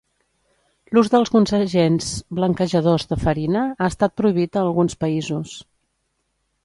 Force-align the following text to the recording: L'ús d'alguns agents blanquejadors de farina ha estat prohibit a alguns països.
L'ús 0.97 1.09
d'alguns 1.15 1.53
agents 1.57 2.07
blanquejadors 2.39 3.05
de 3.11 3.19
farina 3.25 3.67
ha 3.73 3.93
estat 3.93 4.17
prohibit 4.23 4.59
a 4.59 4.65
alguns 4.67 4.97
països. 5.07 5.55